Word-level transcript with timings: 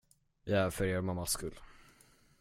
Vi 0.45 0.53
är 0.53 0.61
här 0.63 0.69
för 0.69 0.85
er 0.85 1.01
mammas 1.01 1.29
skull. 1.31 1.59